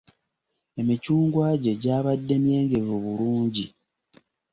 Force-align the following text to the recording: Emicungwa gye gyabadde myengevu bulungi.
Emicungwa 0.79 1.47
gye 1.61 1.73
gyabadde 1.81 2.35
myengevu 2.43 2.95
bulungi. 3.03 3.65